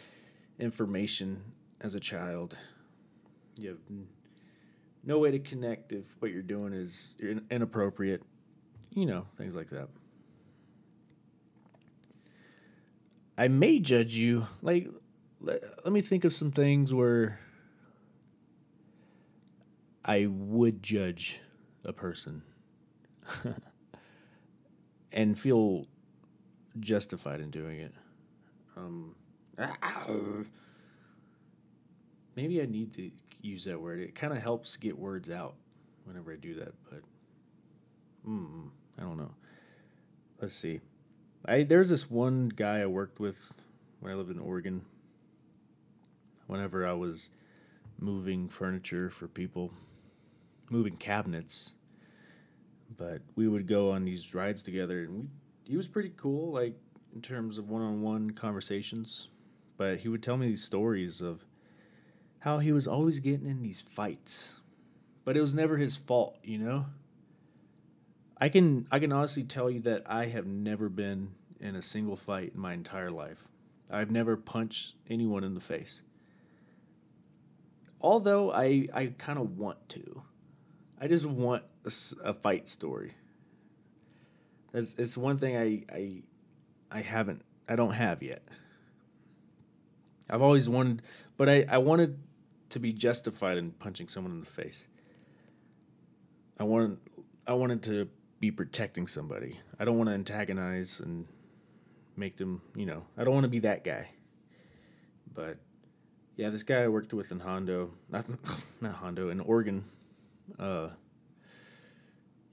information 0.59 1.43
as 1.81 1.95
a 1.95 2.01
child. 2.01 2.57
You 3.59 3.71
have 3.71 3.79
no 5.05 5.19
way 5.19 5.31
to 5.31 5.39
connect 5.39 5.93
if 5.93 6.17
what 6.21 6.31
you're 6.31 6.43
doing 6.43 6.73
is 6.73 7.17
inappropriate, 7.51 8.23
you 8.95 9.07
know, 9.07 9.27
things 9.37 9.55
like 9.55 9.71
that. 9.71 9.89
I 13.39 13.49
may 13.49 13.79
judge 13.81 14.17
you. 14.17 14.47
Like, 14.61 14.89
let, 15.41 15.63
let 15.85 15.93
me 15.93 16.01
think 16.03 16.25
of 16.25 16.33
some 16.33 16.51
things 16.51 16.93
where 16.93 17.39
I 20.05 20.27
would 20.27 20.83
judge 20.83 21.41
a 21.87 21.93
person 21.93 22.43
and 25.13 25.39
feel 25.39 25.87
justified 26.79 27.41
in 27.41 27.51
doing 27.51 27.81
it. 27.81 27.95
Um, 28.77 29.15
maybe 32.37 32.61
I 32.61 32.67
need 32.67 32.93
to 32.95 33.11
use 33.43 33.65
that 33.65 33.81
word. 33.81 34.01
It 34.01 34.15
kind 34.15 34.33
of 34.33 34.43
helps 34.43 34.77
get 34.77 34.99
words 34.99 35.31
out 35.31 35.55
whenever 36.05 36.33
I 36.33 36.37
do 36.37 36.55
that, 36.57 36.75
but 36.91 37.01
mm, 38.29 38.71
I 39.01 39.05
don't 39.05 39.17
know. 39.17 39.33
Let's 40.41 40.55
see. 40.55 40.81
I 41.47 41.63
there's 41.63 41.89
this 41.89 42.11
one 42.11 42.49
guy 42.49 42.81
I 42.81 42.87
worked 42.87 43.19
with 43.19 43.55
when 44.01 44.13
I 44.13 44.15
lived 44.15 44.31
in 44.31 44.39
Oregon. 44.39 44.83
Whenever 46.47 46.87
I 46.87 46.93
was 46.93 47.31
moving 47.99 48.49
furniture 48.49 49.09
for 49.09 49.29
people, 49.29 49.73
moving 50.69 50.97
cabinets, 50.97 51.75
but 52.97 53.23
we 53.37 53.49
would 53.49 53.67
go 53.67 53.93
on 53.93 54.05
these 54.05 54.35
rides 54.35 54.63
together, 54.63 55.01
and 55.01 55.15
we 55.15 55.25
he 55.65 55.77
was 55.77 55.89
pretty 55.89 56.13
cool, 56.17 56.53
like 56.53 56.75
in 57.15 57.23
terms 57.23 57.57
of 57.57 57.69
one 57.69 57.83
on 57.83 58.03
one 58.03 58.31
conversations. 58.31 59.29
But 59.77 60.01
he 60.01 60.09
would 60.09 60.23
tell 60.23 60.37
me 60.37 60.49
these 60.49 60.65
stories 60.65 61.23
of 61.23 61.47
how 62.41 62.59
he 62.59 62.73
was 62.73 62.87
always 62.87 63.21
getting 63.21 63.47
in 63.47 63.63
these 63.63 63.81
fights, 63.81 64.61
but 65.25 65.37
it 65.37 65.41
was 65.41 65.55
never 65.55 65.77
his 65.77 65.97
fault, 65.97 66.39
you 66.43 66.59
know. 66.59 66.87
I 68.41 68.49
can 68.49 68.87
I 68.91 68.99
can 68.99 69.13
honestly 69.13 69.45
tell 69.45 69.71
you 69.71 69.81
that 69.81 70.03
I 70.07 70.27
have 70.27 70.47
never 70.47 70.89
been 70.89 71.33
in 71.61 71.77
a 71.77 71.83
single 71.83 72.17
fight 72.17 72.53
in 72.55 72.61
my 72.61 72.73
entire 72.73 73.11
life. 73.11 73.49
I've 73.91 74.11
never 74.11 74.37
punched 74.37 74.95
anyone 75.09 75.45
in 75.45 75.55
the 75.55 75.61
face. 75.61 76.03
Although 78.01 78.51
I, 78.51 78.89
I 78.95 79.13
kind 79.19 79.39
of 79.39 79.59
want 79.59 79.89
to. 79.91 80.23
I 80.99 81.07
just 81.07 81.27
want 81.27 81.65
a, 81.85 81.91
a 82.25 82.33
fight 82.33 82.67
story. 82.67 83.13
That's 84.73 84.95
it's 84.95 85.19
one 85.19 85.37
thing 85.37 85.57
I, 85.57 85.85
I 85.95 86.23
I 86.91 87.03
haven't 87.03 87.43
I 87.69 87.77
don't 87.77 87.95
have 87.95 88.23
yet. 88.23 88.43
I've 90.31 90.43
always 90.43 90.69
wanted 90.69 91.03
but 91.37 91.49
I, 91.49 91.67
I 91.69 91.79
wanted 91.79 92.19
to 92.71 92.79
be 92.79 92.93
justified 92.93 93.59
in 93.59 93.73
punching 93.73 94.09
someone 94.09 94.33
in 94.33 94.41
the 94.41 94.47
face. 94.47 94.89
I 96.59 96.65
wanted 96.65 96.99
I 97.47 97.53
wanted 97.53 97.83
to 97.85 98.09
be 98.41 98.51
protecting 98.51 99.07
somebody. 99.07 99.61
I 99.79 99.85
don't 99.85 99.99
want 99.99 100.09
to 100.09 100.15
antagonize 100.15 100.99
and 100.99 101.27
make 102.17 102.39
them, 102.39 102.63
you 102.75 102.87
know, 102.87 103.05
I 103.17 103.25
don't 103.25 103.35
want 103.35 103.45
to 103.45 103.51
be 103.51 103.61
that 103.61 103.85
guy. 103.85 104.11
But 105.33 105.59
yeah, 106.37 106.49
this 106.49 106.63
guy 106.63 106.83
I 106.83 106.89
worked 106.89 107.13
with 107.13 107.31
in 107.31 107.41
Hondo, 107.41 107.93
not 108.09 108.27
not 108.81 108.95
Hondo, 108.97 109.29
in 109.29 109.41
Oregon, 109.41 109.85
uh, 110.59 110.89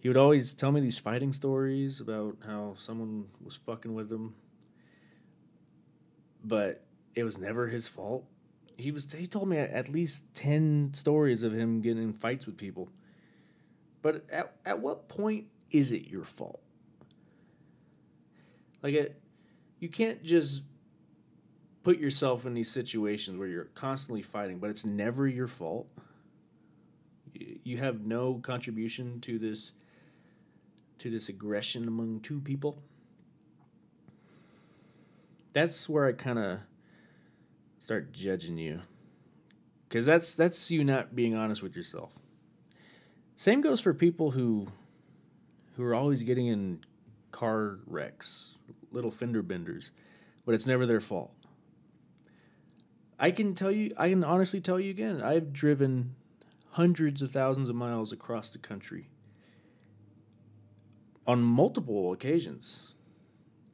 he 0.01 0.09
would 0.09 0.17
always 0.17 0.53
tell 0.53 0.71
me 0.71 0.81
these 0.81 0.99
fighting 0.99 1.33
stories 1.33 1.99
about 1.99 2.37
how 2.45 2.73
someone 2.75 3.27
was 3.43 3.55
fucking 3.55 3.95
with 3.95 4.11
him, 4.11 4.35
but 6.43 6.83
it 7.15 7.23
was 7.23 7.37
never 7.37 7.67
his 7.67 7.87
fault. 7.87 8.25
He 8.77 8.91
was 8.91 9.11
he 9.11 9.25
told 9.25 9.47
me 9.47 9.57
at 9.57 9.89
least 9.89 10.33
ten 10.35 10.91
stories 10.93 11.43
of 11.43 11.53
him 11.53 11.81
getting 11.81 12.03
in 12.03 12.13
fights 12.13 12.45
with 12.45 12.57
people. 12.57 12.89
But 14.01 14.29
at 14.29 14.53
at 14.65 14.79
what 14.79 15.09
point 15.09 15.47
is 15.71 15.91
it 15.91 16.07
your 16.07 16.23
fault? 16.23 16.61
Like 18.81 18.93
it, 18.93 19.21
you 19.79 19.89
can't 19.89 20.23
just 20.23 20.63
put 21.83 21.99
yourself 21.99 22.45
in 22.45 22.53
these 22.53 22.69
situations 22.69 23.37
where 23.37 23.47
you're 23.47 23.65
constantly 23.65 24.21
fighting, 24.21 24.59
but 24.59 24.69
it's 24.69 24.85
never 24.85 25.27
your 25.27 25.47
fault. 25.47 25.87
You 27.63 27.77
have 27.77 28.05
no 28.05 28.35
contribution 28.35 29.21
to 29.21 29.37
this 29.37 29.73
to 30.97 31.09
this 31.11 31.29
aggression 31.29 31.87
among 31.87 32.21
two 32.21 32.41
people. 32.41 32.81
That's 35.53 35.87
where 35.87 36.07
I 36.07 36.11
kind 36.13 36.39
of 36.39 36.59
start 37.77 38.11
judging 38.11 38.57
you. 38.57 38.81
Cuz 39.89 40.05
that's 40.05 40.33
that's 40.33 40.71
you 40.71 40.83
not 40.83 41.15
being 41.15 41.35
honest 41.35 41.63
with 41.63 41.75
yourself. 41.75 42.19
Same 43.35 43.61
goes 43.61 43.79
for 43.79 43.93
people 43.93 44.31
who 44.31 44.67
who 45.77 45.83
are 45.83 45.93
always 45.95 46.23
getting 46.23 46.47
in 46.47 46.81
car 47.31 47.77
wrecks, 47.85 48.57
little 48.91 49.11
fender 49.11 49.43
benders, 49.43 49.91
but 50.43 50.55
it's 50.55 50.65
never 50.65 50.85
their 50.85 50.99
fault. 50.99 51.33
I 53.19 53.31
can 53.31 53.53
tell 53.53 53.71
you, 53.71 53.91
I 53.97 54.09
can 54.09 54.23
honestly 54.23 54.59
tell 54.59 54.79
you 54.79 54.89
again, 54.89 55.21
I've 55.21 55.53
driven 55.53 56.15
hundreds 56.71 57.21
of 57.21 57.31
thousands 57.31 57.69
of 57.69 57.75
miles 57.75 58.11
across 58.11 58.49
the 58.49 58.57
country 58.57 59.09
on 61.27 61.41
multiple 61.43 62.11
occasions 62.11 62.95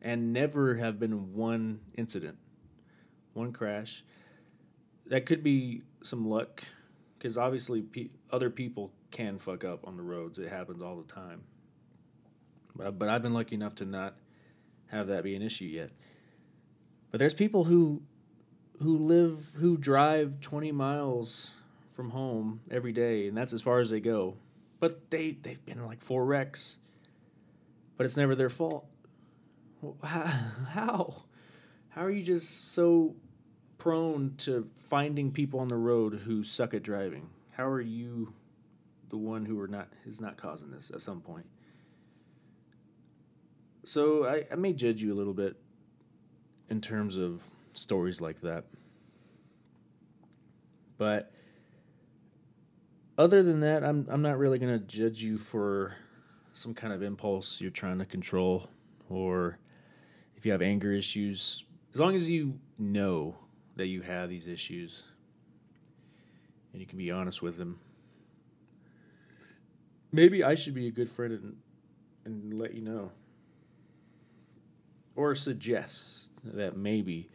and 0.01 0.33
never 0.33 0.75
have 0.75 0.99
been 0.99 1.33
one 1.33 1.79
incident, 1.95 2.37
one 3.33 3.53
crash. 3.53 4.03
That 5.05 5.25
could 5.25 5.41
be 5.41 5.83
some 6.01 6.27
luck 6.27 6.63
because 7.17 7.37
obviously 7.37 7.81
pe- 7.81 8.09
other 8.29 8.49
people 8.49 8.91
can 9.11 9.37
fuck 9.37 9.63
up 9.63 9.87
on 9.87 9.95
the 9.95 10.03
roads. 10.03 10.37
It 10.37 10.49
happens 10.49 10.81
all 10.81 10.97
the 10.97 11.03
time. 11.03 11.43
But, 12.75 13.09
I've 13.09 13.21
been 13.21 13.33
lucky 13.33 13.55
enough 13.55 13.75
to 13.75 13.85
not 13.85 14.15
have 14.87 15.07
that 15.07 15.23
be 15.23 15.35
an 15.35 15.41
issue 15.41 15.65
yet. 15.65 15.91
But 17.11 17.19
there's 17.19 17.33
people 17.33 17.65
who 17.65 18.01
who 18.81 18.97
live 18.97 19.51
who 19.59 19.77
drive 19.77 20.41
20 20.41 20.71
miles 20.71 21.61
from 21.87 22.09
home 22.09 22.61
every 22.71 22.91
day 22.91 23.27
and 23.27 23.37
that's 23.37 23.53
as 23.53 23.61
far 23.61 23.79
as 23.79 23.91
they 23.91 23.99
go. 23.99 24.35
But 24.79 25.11
they 25.11 25.31
they've 25.31 25.63
been 25.63 25.85
like 25.85 26.01
four 26.01 26.25
wrecks 26.25 26.79
but 27.97 28.05
it's 28.05 28.17
never 28.17 28.35
their 28.35 28.49
fault. 28.49 28.85
How? 30.03 31.23
How 31.89 32.03
are 32.03 32.11
you 32.11 32.23
just 32.23 32.73
so 32.73 33.15
prone 33.77 34.33
to 34.37 34.63
finding 34.75 35.31
people 35.31 35.59
on 35.59 35.67
the 35.67 35.75
road 35.75 36.21
who 36.25 36.43
suck 36.43 36.73
at 36.73 36.83
driving? 36.83 37.29
How 37.51 37.67
are 37.67 37.81
you 37.81 38.33
the 39.09 39.17
one 39.17 39.45
who 39.45 39.59
are 39.59 39.67
not 39.67 39.89
is 40.05 40.19
not 40.19 40.37
causing 40.37 40.71
this 40.71 40.89
at 40.89 41.01
some 41.01 41.21
point 41.21 41.45
so 43.83 44.25
I, 44.25 44.45
I 44.51 44.55
may 44.55 44.73
judge 44.73 45.01
you 45.01 45.13
a 45.13 45.15
little 45.15 45.33
bit 45.33 45.57
in 46.69 46.81
terms 46.81 47.17
of 47.17 47.43
stories 47.73 48.21
like 48.21 48.41
that. 48.41 48.65
But 50.97 51.31
other 53.17 53.43
than 53.43 53.59
that, 53.61 53.83
I'm 53.83 54.07
I'm 54.09 54.21
not 54.21 54.37
really 54.37 54.59
gonna 54.59 54.79
judge 54.79 55.23
you 55.23 55.37
for 55.37 55.95
some 56.53 56.73
kind 56.73 56.93
of 56.93 57.01
impulse 57.01 57.61
you're 57.61 57.71
trying 57.71 57.99
to 57.99 58.05
control 58.05 58.69
or 59.09 59.57
if 60.35 60.45
you 60.45 60.51
have 60.51 60.61
anger 60.61 60.91
issues. 60.91 61.65
As 61.93 61.99
long 61.99 62.15
as 62.15 62.29
you 62.29 62.59
know 62.77 63.35
that 63.75 63.87
you 63.87 64.01
have 64.01 64.29
these 64.29 64.47
issues 64.47 65.03
and 66.71 66.81
you 66.81 66.87
can 66.87 66.97
be 66.97 67.11
honest 67.11 67.41
with 67.41 67.57
them. 67.57 67.79
Maybe 70.11 70.43
I 70.43 70.55
should 70.55 70.73
be 70.73 70.87
a 70.87 70.91
good 70.91 71.09
friend 71.09 71.33
and 71.33 71.57
and 72.25 72.53
let 72.53 72.73
you 72.73 72.81
know. 72.81 73.11
Or 75.15 75.35
suggests 75.35 76.31
that 76.43 76.75
maybe 76.75 77.29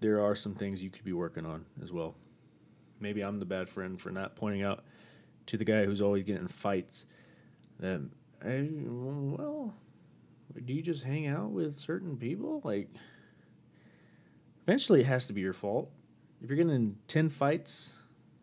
there 0.00 0.20
are 0.20 0.34
some 0.34 0.54
things 0.54 0.82
you 0.82 0.90
could 0.90 1.04
be 1.04 1.12
working 1.12 1.46
on 1.46 1.64
as 1.82 1.92
well. 1.92 2.14
Maybe 3.00 3.22
I'm 3.22 3.38
the 3.38 3.46
bad 3.46 3.68
friend 3.68 4.00
for 4.00 4.10
not 4.10 4.36
pointing 4.36 4.62
out 4.62 4.84
to 5.46 5.56
the 5.56 5.64
guy 5.64 5.84
who's 5.84 6.02
always 6.02 6.22
getting 6.22 6.48
fights 6.48 7.06
that, 7.80 8.02
well, 8.44 9.74
do 10.64 10.72
you 10.72 10.82
just 10.82 11.04
hang 11.04 11.26
out 11.26 11.50
with 11.50 11.78
certain 11.78 12.16
people? 12.16 12.60
Like, 12.64 12.90
eventually 14.62 15.00
it 15.00 15.06
has 15.06 15.26
to 15.28 15.32
be 15.32 15.40
your 15.40 15.52
fault. 15.52 15.90
If 16.42 16.50
you're 16.50 16.56
getting 16.56 16.74
in 16.74 16.96
10 17.06 17.28
fights, 17.28 18.02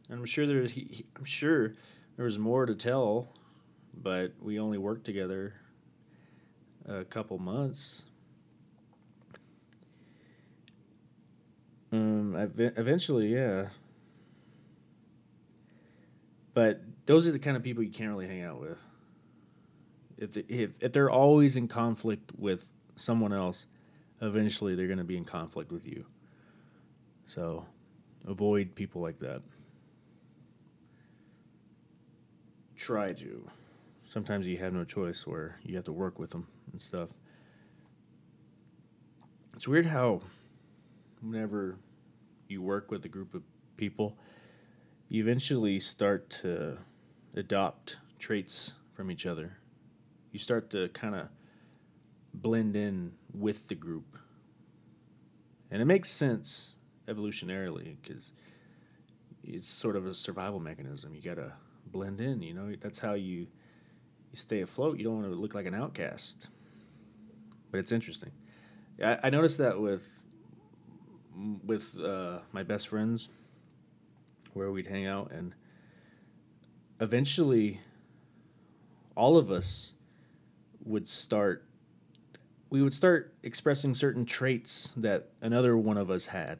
I'm 0.09 0.25
sure 0.25 0.47
there's, 0.47 0.77
I'm 1.15 1.25
sure 1.25 1.73
there 2.15 2.25
was 2.25 2.39
more 2.39 2.65
to 2.65 2.75
tell, 2.75 3.33
but 3.93 4.33
we 4.41 4.59
only 4.59 4.77
worked 4.77 5.05
together 5.05 5.53
a 6.89 7.05
couple 7.05 7.37
months 7.37 8.05
Um, 11.91 12.35
eventually, 12.35 13.33
yeah. 13.33 13.69
But 16.53 16.81
those 17.05 17.27
are 17.27 17.31
the 17.31 17.39
kind 17.39 17.57
of 17.57 17.63
people 17.63 17.83
you 17.83 17.91
can't 17.91 18.09
really 18.09 18.27
hang 18.27 18.43
out 18.43 18.59
with. 18.59 18.85
If 20.17 20.37
if 20.49 20.77
if 20.81 20.91
they're 20.91 21.09
always 21.09 21.55
in 21.55 21.67
conflict 21.67 22.33
with 22.37 22.73
someone 22.95 23.33
else, 23.33 23.65
eventually 24.21 24.75
they're 24.75 24.87
going 24.87 24.97
to 24.99 25.03
be 25.03 25.17
in 25.17 25.25
conflict 25.25 25.71
with 25.71 25.87
you. 25.87 26.05
So, 27.25 27.65
avoid 28.27 28.75
people 28.75 29.01
like 29.01 29.19
that. 29.19 29.41
Try 32.75 33.13
to. 33.13 33.47
Sometimes 34.09 34.47
you 34.47 34.57
have 34.57 34.73
no 34.73 34.85
choice 34.85 35.27
where 35.27 35.59
you 35.63 35.75
have 35.75 35.83
to 35.83 35.91
work 35.91 36.17
with 36.17 36.31
them 36.31 36.47
and 36.71 36.81
stuff. 36.81 37.11
It's 39.55 39.67
weird 39.67 39.85
how 39.85 40.21
whenever 41.21 41.77
you 42.47 42.63
work 42.63 42.89
with 42.89 43.05
a 43.05 43.07
group 43.07 43.35
of 43.35 43.43
people, 43.77 44.17
you 45.09 45.21
eventually 45.21 45.79
start 45.79 46.27
to 46.41 46.79
adopt 47.35 47.97
traits 48.17 48.73
from 48.93 49.11
each 49.11 49.27
other. 49.27 49.57
You 50.31 50.39
start 50.39 50.71
to 50.71 50.89
kind 50.89 51.13
of 51.13 51.27
blend 52.33 52.75
in 52.75 53.11
with 53.31 53.67
the 53.67 53.75
group. 53.75 54.17
And 55.69 55.83
it 55.83 55.85
makes 55.85 56.09
sense 56.09 56.73
evolutionarily 57.07 57.97
because 58.01 58.33
it's 59.43 59.67
sort 59.67 59.95
of 59.95 60.07
a 60.07 60.15
survival 60.15 60.59
mechanism. 60.59 61.13
You 61.13 61.21
got 61.21 61.35
to 61.35 61.53
blend 61.85 62.19
in, 62.19 62.41
you 62.41 62.55
know, 62.55 62.73
that's 62.81 63.01
how 63.01 63.13
you 63.13 63.49
you 64.31 64.37
stay 64.37 64.61
afloat. 64.61 64.97
You 64.97 65.05
don't 65.05 65.21
want 65.21 65.27
to 65.27 65.35
look 65.35 65.55
like 65.55 65.65
an 65.65 65.75
outcast. 65.75 66.49
But 67.71 67.79
it's 67.79 67.91
interesting. 67.91 68.31
I, 69.03 69.17
I 69.23 69.29
noticed 69.29 69.57
that 69.57 69.79
with 69.79 70.23
with 71.65 71.97
uh, 71.99 72.39
my 72.51 72.63
best 72.63 72.87
friends 72.87 73.29
where 74.53 74.71
we'd 74.71 74.87
hang 74.87 75.07
out 75.07 75.31
and 75.31 75.53
eventually 76.99 77.79
all 79.15 79.37
of 79.37 79.49
us 79.49 79.93
would 80.83 81.07
start 81.07 81.65
we 82.69 82.81
would 82.81 82.93
start 82.93 83.33
expressing 83.41 83.93
certain 83.93 84.25
traits 84.25 84.93
that 84.97 85.29
another 85.41 85.77
one 85.77 85.97
of 85.97 86.11
us 86.11 86.27
had 86.27 86.59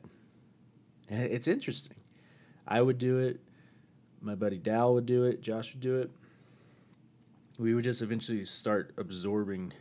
it's 1.10 1.48
interesting 1.48 1.98
i 2.68 2.82
would 2.82 2.98
do 2.98 3.18
it 3.18 3.42
my 4.22 4.36
buddy 4.36 4.58
dal 4.58 4.94
would 4.94 5.06
do 5.06 5.24
it 5.24 5.42
josh 5.42 5.74
would 5.74 5.82
do 5.82 5.98
it 5.98 6.12
we 7.60 7.75
would 7.75 7.84
just 7.84 8.01
eventually 8.01 8.44
start 8.46 8.94
absorbing 8.98 9.74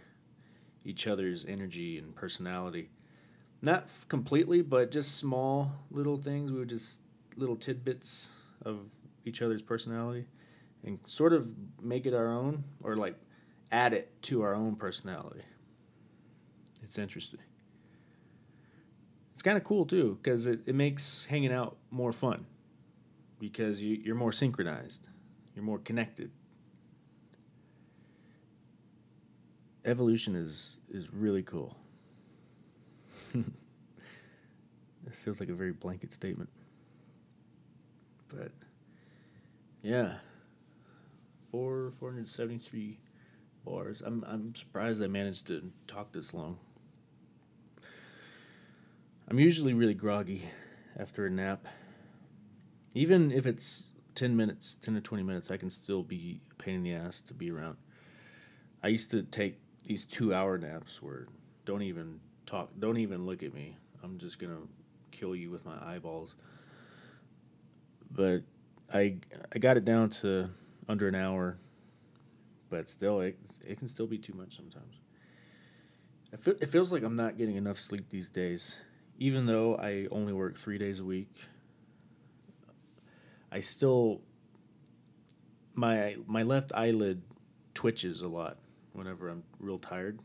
each 0.85 1.06
other's 1.06 1.47
energy 1.47 1.97
and 1.97 2.14
personality 2.14 2.90
not 3.61 3.85
f- 3.85 4.06
completely, 4.08 4.62
but 4.62 4.90
just 4.90 5.16
small 5.16 5.73
little 5.90 6.16
things. 6.16 6.52
We 6.52 6.58
would 6.61 6.68
just 6.68 7.00
little 7.37 7.56
tidbits 7.56 8.42
of 8.64 8.92
each 9.25 9.42
other's 9.42 9.62
personality 9.62 10.26
and 10.85 10.99
sort 11.06 11.32
of 11.32 11.54
make 11.82 12.06
it 12.06 12.14
our 12.14 12.32
own 12.32 12.64
or 12.82 12.97
like 12.97 13.16
add 13.70 13.92
it 13.92 14.23
to 14.23 14.42
our 14.42 14.54
own 14.54 14.76
personality. 14.76 15.42
It's 16.82 16.99
interesting. 16.99 17.40
It's 19.32 19.42
kind 19.42 19.56
of 19.56 19.64
cool 19.64 19.85
too 19.87 20.18
because 20.23 20.47
it, 20.47 20.61
it 20.66 20.75
makes 20.75 21.26
hanging 21.26 21.52
out 21.52 21.76
more 21.90 22.12
fun 22.12 22.47
because 23.38 23.85
you, 23.85 24.00
you're 24.02 24.16
more 24.16 24.32
synchronized, 24.32 25.08
you're 25.54 25.64
more 25.64 25.78
connected. 25.78 26.30
Evolution 29.85 30.35
is, 30.35 30.80
is 30.90 31.12
really 31.12 31.42
cool. 31.42 31.76
it 33.35 33.44
feels 35.12 35.40
like 35.40 35.49
a 35.49 35.54
very 35.54 35.73
blanket 35.73 36.12
statement. 36.12 36.50
But 38.28 38.52
yeah, 39.82 40.16
four 41.44 41.90
four 41.90 42.11
hundred 42.11 42.28
seventy 42.28 42.58
three 42.58 42.99
bars. 43.64 44.02
I'm 44.04 44.25
I'm 44.26 44.54
surprised 44.54 45.02
I 45.02 45.06
managed 45.06 45.47
to 45.49 45.73
talk 45.87 46.12
this 46.12 46.35
long. 46.35 46.58
I'm 49.28 49.38
usually 49.38 49.75
really 49.75 49.94
groggy 49.94 50.50
after 50.99 51.26
a 51.26 51.30
nap. 51.30 51.66
Even 52.94 53.30
if 53.30 53.47
it's 53.47 53.92
ten 54.14 54.37
minutes, 54.37 54.75
ten 54.75 54.94
to 54.94 55.00
twenty 55.00 55.23
minutes, 55.23 55.50
I 55.50 55.56
can 55.56 55.70
still 55.70 56.02
be 56.02 56.40
a 56.50 56.54
pain 56.54 56.76
in 56.76 56.82
the 56.82 56.94
ass 56.94 57.20
to 57.23 57.35
be 57.35 57.50
around. 57.50 57.76
I 58.82 58.88
used 58.88 59.11
to 59.11 59.23
take 59.23 59.61
these 59.88 60.07
two 60.07 60.33
hour 60.33 60.57
naps 60.57 61.02
where 61.02 61.26
don't 61.64 61.83
even 61.83 62.21
talk, 62.47 62.71
don't 62.78 62.99
even 62.99 63.26
look 63.26 63.42
at 63.42 63.52
me. 63.52 63.76
I'm 64.04 64.18
just 64.18 64.38
gonna 64.38 64.68
kill 65.11 65.35
you 65.35 65.50
with 65.50 65.66
my 65.66 65.76
eyeballs 65.83 66.37
but 68.11 68.42
I 68.92 69.16
I 69.54 69.59
got 69.59 69.76
it 69.76 69.85
down 69.85 70.11
to 70.11 70.50
under 70.88 71.09
an 71.09 71.14
hour, 71.14 71.59
but 72.68 72.88
still 72.88 73.21
it 73.21 73.38
it 73.66 73.78
can 73.78 73.88
still 73.88 74.07
be 74.07 74.18
too 74.18 74.35
much 74.35 74.57
sometimes. 74.57 75.00
I 76.33 76.37
feel, 76.37 76.54
it 76.61 76.68
feels 76.68 76.92
like 76.92 77.02
I'm 77.02 77.16
not 77.16 77.38
getting 77.38 77.57
enough 77.57 77.78
sleep 77.78 78.11
these 78.11 78.28
days, 78.28 78.83
even 79.18 79.47
though 79.47 79.76
I 79.76 80.07
only 80.11 80.33
work 80.33 80.57
three 80.59 80.78
days 80.78 81.00
a 81.00 81.04
week. 81.04 81.49
I 83.50 83.61
still 83.61 84.21
my 85.75 86.16
my 86.26 86.42
left 86.42 86.73
eyelid 86.75 87.23
twitches 87.75 88.21
a 88.23 88.28
lot 88.28 88.59
whenever 88.92 89.28
I'm 89.28 89.45
real 89.59 89.78
tired, 89.78 90.18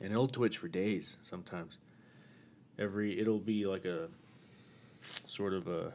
and 0.00 0.12
it'll 0.12 0.28
twitch 0.28 0.58
for 0.58 0.68
days 0.68 1.18
sometimes. 1.22 1.78
Every 2.78 3.18
it'll 3.18 3.40
be 3.40 3.66
like 3.66 3.84
a 3.84 4.08
sort 5.02 5.54
of 5.54 5.66
a 5.66 5.94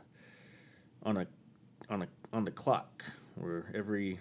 on 1.04 1.18
a 1.18 1.28
on 1.90 2.02
a 2.04 2.08
on 2.34 2.46
the 2.46 2.52
clock 2.52 3.04
where 3.36 3.66
every 3.74 4.20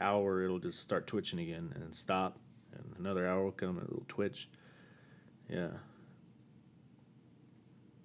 hour 0.00 0.42
it'll 0.42 0.58
just 0.58 0.80
start 0.80 1.06
twitching 1.06 1.38
again 1.38 1.72
and 1.74 1.94
stop 1.94 2.38
and 2.72 2.94
another 2.98 3.26
hour 3.28 3.44
will 3.44 3.52
come 3.52 3.78
and 3.78 3.86
it'll 3.86 4.04
twitch. 4.08 4.48
Yeah. 5.48 5.68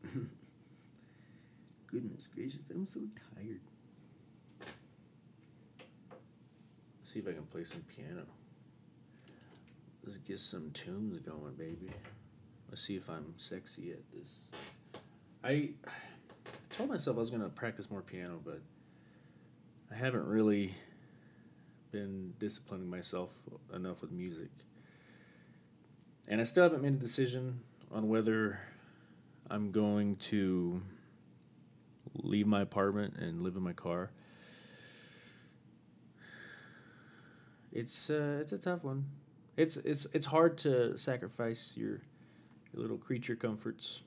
Goodness 1.87 2.27
gracious, 2.27 2.59
I'm 2.69 2.85
so 2.85 3.01
tired. 3.35 3.61
Let's 6.99 7.13
see 7.13 7.19
if 7.19 7.27
I 7.27 7.31
can 7.33 7.45
play 7.45 7.63
some 7.63 7.83
piano. 7.83 8.25
Let's 10.05 10.19
get 10.19 10.37
some 10.37 10.69
tunes 10.69 11.17
going, 11.17 11.55
baby. 11.57 11.89
Let's 12.69 12.81
see 12.81 12.95
if 12.95 13.09
I'm 13.09 13.33
sexy 13.37 13.91
at 13.91 14.01
this. 14.13 14.41
I 15.43 15.71
told 16.69 16.91
myself 16.91 17.17
I 17.17 17.19
was 17.19 17.31
to 17.31 17.49
practice 17.49 17.89
more 17.89 18.03
piano, 18.03 18.39
but 18.45 18.61
I 19.91 19.95
haven't 19.95 20.27
really 20.27 20.75
been 21.91 22.33
disciplining 22.37 22.87
myself 22.87 23.41
enough 23.73 24.01
with 24.01 24.11
music. 24.11 24.49
And 26.29 26.39
I 26.39 26.43
still 26.43 26.63
haven't 26.63 26.83
made 26.83 26.93
a 26.93 26.97
decision 26.97 27.61
on 27.91 28.07
whether 28.07 28.59
I'm 29.49 29.71
going 29.71 30.17
to 30.17 30.83
leave 32.13 32.45
my 32.45 32.61
apartment 32.61 33.15
and 33.17 33.41
live 33.41 33.55
in 33.55 33.63
my 33.63 33.73
car. 33.73 34.11
It's 37.71 38.11
uh, 38.11 38.37
it's 38.41 38.51
a 38.51 38.59
tough 38.59 38.83
one. 38.83 39.05
It's 39.57 39.77
it's 39.77 40.05
it's 40.13 40.25
hard 40.25 40.57
to 40.59 40.97
sacrifice 40.97 41.77
your, 41.77 42.01
your 42.73 42.81
little 42.81 42.97
creature 42.97 43.35
comforts. 43.35 44.03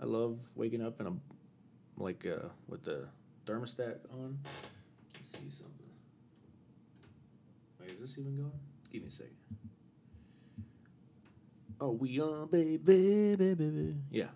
I 0.00 0.06
love 0.06 0.40
waking 0.56 0.82
up 0.82 1.00
in 1.00 1.06
a 1.06 1.12
like 1.96 2.26
uh, 2.26 2.48
with 2.68 2.82
the 2.82 3.06
thermostat 3.46 3.98
on. 4.12 4.38
Let's 5.14 5.30
see 5.30 5.48
something. 5.48 5.86
Wait, 7.80 7.90
is 7.90 7.98
this 8.00 8.18
even 8.18 8.36
going? 8.36 8.52
Give 8.90 9.02
me 9.02 9.08
a 9.08 9.10
second. 9.10 9.36
Oh, 11.80 11.90
we 11.90 12.20
are, 12.20 12.46
baby, 12.46 12.76
baby, 12.78 13.54
baby. 13.54 13.94
Yeah, 14.10 14.28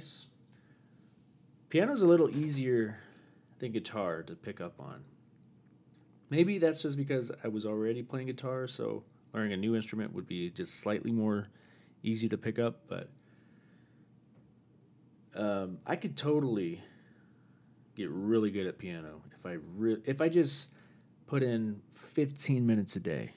nice. 0.00 0.28
Piano's 1.68 2.00
a 2.00 2.06
little 2.06 2.34
easier 2.34 2.96
than 3.58 3.70
guitar 3.70 4.22
to 4.22 4.34
pick 4.34 4.58
up 4.58 4.80
on. 4.80 5.04
Maybe 6.30 6.56
that's 6.58 6.82
just 6.82 6.96
because 6.96 7.30
I 7.44 7.48
was 7.48 7.66
already 7.66 8.02
playing 8.02 8.28
guitar, 8.28 8.66
so 8.66 9.04
learning 9.34 9.52
a 9.52 9.56
new 9.58 9.76
instrument 9.76 10.14
would 10.14 10.26
be 10.26 10.48
just 10.48 10.80
slightly 10.80 11.12
more 11.12 11.48
easy 12.02 12.30
to 12.30 12.38
pick 12.38 12.58
up. 12.58 12.86
But 12.88 13.10
um, 15.36 15.78
I 15.86 15.96
could 15.96 16.16
totally 16.16 16.80
get 17.94 18.08
really 18.08 18.50
good 18.50 18.66
at 18.66 18.78
piano 18.78 19.20
if 19.36 19.44
I 19.44 19.58
re- 19.76 20.02
if 20.06 20.22
I 20.22 20.30
just 20.30 20.70
put 21.26 21.42
in 21.42 21.82
15 21.92 22.66
minutes 22.66 22.96
a 22.96 23.00
day. 23.00 23.34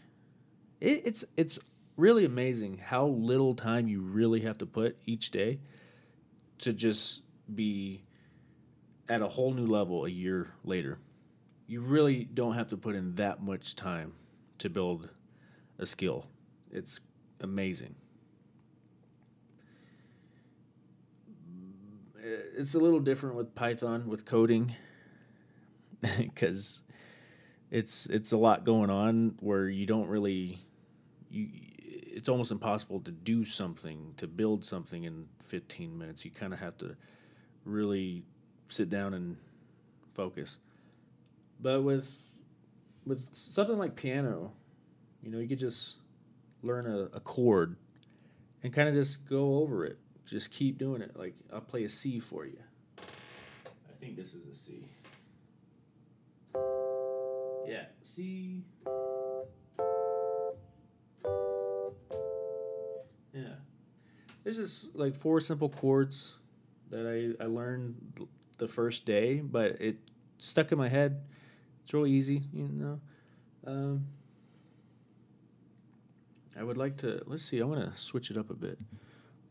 It, 0.79 1.01
it's 1.05 1.25
it's 1.35 1.59
really 1.97 2.23
amazing 2.23 2.77
how 2.77 3.05
little 3.05 3.53
time 3.53 3.89
you 3.89 4.01
really 4.01 4.41
have 4.41 4.57
to 4.59 4.65
put 4.65 4.97
each 5.05 5.29
day 5.29 5.59
to 6.63 6.73
just 6.73 7.23
be 7.53 8.03
at 9.07 9.21
a 9.21 9.27
whole 9.27 9.53
new 9.53 9.65
level 9.65 10.05
a 10.05 10.09
year 10.09 10.53
later 10.63 10.99
you 11.67 11.81
really 11.81 12.23
don't 12.23 12.53
have 12.53 12.67
to 12.67 12.77
put 12.77 12.95
in 12.95 13.15
that 13.15 13.41
much 13.41 13.75
time 13.75 14.13
to 14.59 14.69
build 14.69 15.09
a 15.79 15.85
skill. 15.85 16.27
It's 16.71 17.01
amazing. 17.41 17.95
Uh, 22.15 22.27
it's 22.57 22.75
a 22.75 22.79
little 22.79 22.99
different 22.99 23.35
with 23.35 23.55
Python 23.55 24.07
with 24.07 24.25
coding 24.25 24.73
because 26.17 26.83
it's 27.71 28.05
it's 28.07 28.31
a 28.31 28.37
lot 28.37 28.63
going 28.63 28.89
on 28.89 29.35
where 29.39 29.67
you 29.67 29.85
don't 29.85 30.07
really 30.07 30.59
you 31.29 31.49
it's 32.13 32.29
almost 32.29 32.51
impossible 32.51 32.99
to 33.01 33.11
do 33.11 33.43
something 33.43 34.13
to 34.17 34.27
build 34.27 34.63
something 34.63 35.03
in 35.03 35.27
15 35.41 35.97
minutes. 35.97 36.23
You 36.23 36.31
kind 36.31 36.53
of 36.53 36.59
have 36.59 36.77
to 36.77 36.95
really 37.65 38.23
sit 38.69 38.89
down 38.89 39.13
and 39.13 39.37
focus. 40.13 40.57
But 41.59 41.81
with 41.81 42.39
with 43.05 43.29
something 43.33 43.77
like 43.77 43.95
piano, 43.95 44.53
you 45.21 45.31
know, 45.31 45.39
you 45.39 45.47
could 45.47 45.59
just 45.59 45.97
learn 46.61 46.85
a, 46.85 47.15
a 47.15 47.19
chord 47.19 47.75
and 48.61 48.71
kind 48.71 48.87
of 48.87 48.93
just 48.93 49.27
go 49.27 49.57
over 49.57 49.85
it. 49.85 49.97
Just 50.25 50.51
keep 50.51 50.77
doing 50.77 51.01
it. 51.01 51.17
Like 51.17 51.33
I'll 51.51 51.61
play 51.61 51.83
a 51.83 51.89
C 51.89 52.19
for 52.19 52.45
you. 52.45 52.59
I 52.97 53.93
think 53.99 54.15
this 54.15 54.33
is 54.33 54.45
a 54.47 54.53
C. 54.53 54.85
Yeah, 57.65 57.85
C. 58.01 58.63
Yeah. 63.33 63.55
There's 64.43 64.57
just 64.57 64.95
like 64.95 65.15
four 65.15 65.39
simple 65.39 65.69
chords 65.69 66.37
that 66.89 67.07
I, 67.07 67.43
I 67.43 67.47
learned 67.47 68.27
the 68.57 68.67
first 68.67 69.05
day, 69.05 69.39
but 69.39 69.81
it 69.81 69.97
stuck 70.37 70.71
in 70.71 70.77
my 70.77 70.89
head 70.89 71.21
it's 71.83 71.93
real 71.93 72.07
easy, 72.07 72.41
you 72.53 72.69
know. 72.69 72.99
Um, 73.67 74.07
I 76.57 76.63
would 76.63 76.77
like 76.77 76.97
to. 76.97 77.21
Let's 77.25 77.43
see. 77.43 77.61
I 77.61 77.65
want 77.65 77.81
to 77.81 77.97
switch 77.99 78.31
it 78.31 78.37
up 78.37 78.49
a 78.49 78.53
bit. 78.53 78.79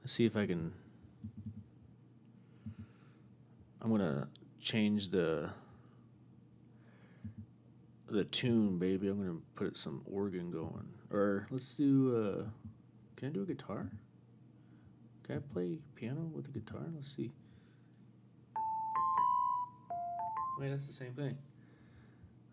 Let's 0.00 0.12
see 0.12 0.24
if 0.24 0.36
I 0.36 0.46
can. 0.46 0.72
I'm 3.82 3.90
gonna 3.90 4.28
change 4.60 5.08
the 5.08 5.50
the 8.08 8.24
tune, 8.24 8.78
baby. 8.78 9.08
I'm 9.08 9.18
gonna 9.18 9.40
put 9.54 9.76
some 9.76 10.02
organ 10.10 10.50
going. 10.50 10.88
Or 11.10 11.46
let's 11.50 11.74
do. 11.74 12.16
Uh, 12.16 12.61
can 13.22 13.28
I 13.28 13.32
do 13.34 13.42
a 13.42 13.46
guitar? 13.46 13.88
Can 15.22 15.36
I 15.36 15.38
play 15.52 15.78
piano 15.94 16.22
with 16.34 16.48
a 16.48 16.50
guitar? 16.50 16.82
Let's 16.92 17.14
see. 17.14 17.30
Wait, 20.58 20.70
that's 20.70 20.88
the 20.88 20.92
same 20.92 21.12
thing. 21.12 21.38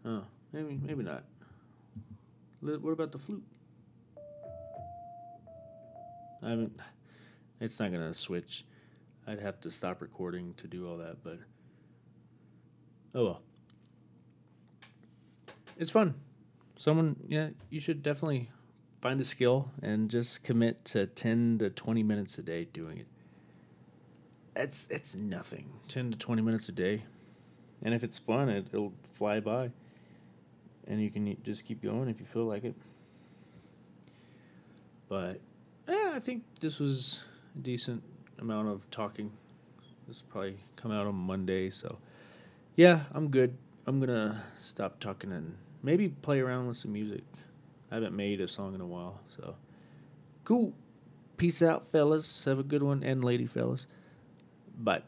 Oh, 0.05 0.25
maybe 0.53 0.79
maybe 0.79 1.01
not. 1.01 1.23
What 2.61 2.91
about 2.91 3.11
the 3.11 3.17
flute? 3.17 3.43
I 6.43 6.49
haven't. 6.51 6.79
it's 7.59 7.79
not 7.79 7.91
gonna 7.91 8.13
switch. 8.13 8.63
I'd 9.25 9.39
have 9.39 9.59
to 9.61 9.71
stop 9.71 10.03
recording 10.03 10.53
to 10.57 10.67
do 10.67 10.87
all 10.87 10.97
that, 10.97 11.23
but 11.23 11.39
oh 13.15 13.23
well. 13.23 13.41
It's 15.77 15.89
fun. 15.89 16.13
Someone, 16.75 17.15
yeah, 17.27 17.49
you 17.71 17.79
should 17.79 18.03
definitely 18.03 18.51
find 18.99 19.19
a 19.19 19.23
skill 19.23 19.71
and 19.81 20.09
just 20.09 20.43
commit 20.43 20.85
to 20.85 21.05
ten 21.07 21.57
to 21.59 21.69
twenty 21.69 22.03
minutes 22.03 22.37
a 22.37 22.41
day 22.41 22.65
doing 22.65 22.97
it. 22.99 23.07
It's 24.55 24.87
it's 24.89 25.15
nothing. 25.15 25.71
Ten 25.87 26.11
to 26.11 26.17
twenty 26.17 26.41
minutes 26.41 26.69
a 26.69 26.73
day, 26.73 27.05
and 27.83 27.93
if 27.93 28.03
it's 28.03 28.19
fun, 28.19 28.49
it, 28.49 28.67
it'll 28.73 28.93
fly 29.13 29.39
by. 29.39 29.71
And 30.87 31.01
you 31.01 31.09
can 31.09 31.37
just 31.43 31.65
keep 31.65 31.83
going 31.83 32.09
if 32.09 32.19
you 32.19 32.25
feel 32.25 32.45
like 32.45 32.63
it. 32.63 32.75
But 35.07 35.39
yeah, 35.87 36.11
I 36.13 36.19
think 36.19 36.43
this 36.59 36.79
was 36.79 37.27
a 37.55 37.59
decent 37.59 38.03
amount 38.39 38.67
of 38.69 38.89
talking. 38.89 39.31
This 40.07 40.23
will 40.23 40.31
probably 40.31 40.57
come 40.75 40.91
out 40.91 41.07
on 41.07 41.15
Monday, 41.15 41.69
so 41.69 41.99
yeah, 42.75 43.01
I'm 43.13 43.29
good. 43.29 43.57
I'm 43.85 43.99
gonna 43.99 44.43
stop 44.55 44.99
talking 44.99 45.31
and 45.31 45.57
maybe 45.81 46.09
play 46.09 46.39
around 46.39 46.67
with 46.67 46.77
some 46.77 46.91
music. 46.91 47.23
I 47.91 47.95
haven't 47.95 48.15
made 48.15 48.41
a 48.41 48.47
song 48.47 48.75
in 48.75 48.81
a 48.81 48.85
while, 48.85 49.21
so 49.27 49.55
cool. 50.43 50.73
Peace 51.37 51.61
out, 51.61 51.85
fellas. 51.85 52.45
Have 52.45 52.59
a 52.59 52.63
good 52.63 52.83
one, 52.83 53.03
and 53.03 53.23
lady 53.23 53.45
fellas. 53.45 53.87
Bye. 54.77 55.03